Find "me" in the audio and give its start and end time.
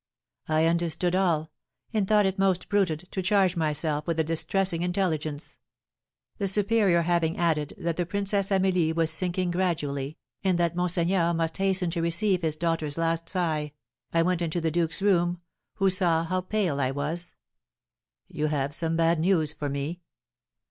19.69-20.01